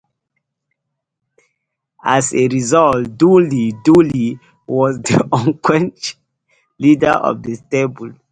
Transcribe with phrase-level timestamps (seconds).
[2.03, 6.19] As a result, Dudley Dudley was the unquestioned
[6.79, 8.11] leader of the stable.